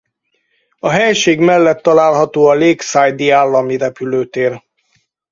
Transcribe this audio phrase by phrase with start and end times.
[0.79, 4.63] A helység mellett található a Lakeside-i állami repülőtér.